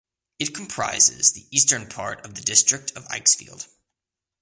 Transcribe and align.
It 0.39 0.55
comprises 0.55 1.33
the 1.33 1.45
eastern 1.55 1.87
part 1.87 2.25
of 2.25 2.33
the 2.33 2.41
district 2.41 2.91
of 2.95 3.05
Eichsfeld. 3.09 3.67